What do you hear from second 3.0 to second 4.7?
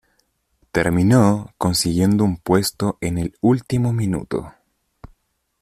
en el último minuto".